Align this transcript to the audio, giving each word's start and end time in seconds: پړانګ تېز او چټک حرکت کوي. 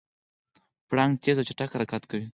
پړانګ 0.89 1.13
تېز 1.23 1.37
او 1.39 1.47
چټک 1.49 1.69
حرکت 1.75 2.03
کوي. 2.11 2.27